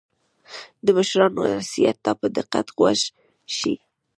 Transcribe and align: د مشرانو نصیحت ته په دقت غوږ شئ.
د 0.85 0.87
مشرانو 0.97 1.41
نصیحت 1.57 1.97
ته 2.05 2.11
په 2.19 2.27
دقت 2.37 2.67
غوږ 2.77 2.99
شئ. 3.57 3.75